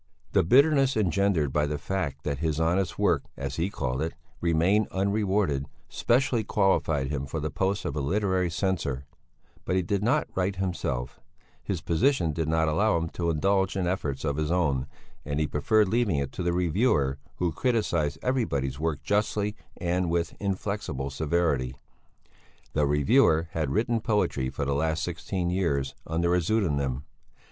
The 0.31 0.41
bitterness 0.41 0.97
engendered 0.97 1.53
by 1.53 1.67
the 1.67 1.77
fact 1.77 2.23
that 2.23 2.39
his 2.39 2.59
honest 2.59 2.97
work, 2.97 3.21
as 3.37 3.57
he 3.57 3.69
called 3.69 4.01
it, 4.01 4.15
remained 4.39 4.87
unrewarded 4.87 5.67
specially 5.89 6.43
qualified 6.43 7.11
him 7.11 7.27
for 7.27 7.39
the 7.39 7.51
post 7.51 7.85
of 7.85 7.95
a 7.95 7.99
literary 8.01 8.49
censor; 8.49 9.05
but 9.63 9.75
he 9.75 9.83
did 9.83 10.01
not 10.01 10.27
write 10.33 10.55
himself: 10.55 11.19
his 11.61 11.81
position 11.81 12.33
did 12.33 12.47
not 12.49 12.67
allow 12.67 12.97
him 12.97 13.09
to 13.09 13.29
indulge 13.29 13.77
in 13.77 13.85
efforts 13.85 14.25
of 14.25 14.37
his 14.37 14.49
own, 14.49 14.87
and 15.23 15.39
he 15.39 15.45
preferred 15.45 15.87
leaving 15.87 16.15
it 16.15 16.31
to 16.31 16.41
the 16.41 16.51
reviewer 16.51 17.19
who 17.35 17.51
criticized 17.51 18.17
everybody's 18.23 18.79
work 18.79 19.03
justly 19.03 19.55
and 19.77 20.09
with 20.09 20.33
inflexible 20.39 21.11
severity. 21.11 21.75
The 22.73 22.87
reviewer 22.87 23.49
had 23.51 23.69
written 23.69 23.99
poetry 24.01 24.49
for 24.49 24.65
the 24.65 24.73
last 24.73 25.03
sixteen 25.03 25.51
years 25.51 25.93
under 26.07 26.33
a 26.33 26.41
pseudonym. 26.41 27.03